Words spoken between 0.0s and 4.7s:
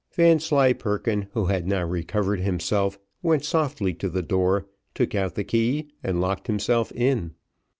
Vanslyperken, who had now recovered himself, went softly to the door,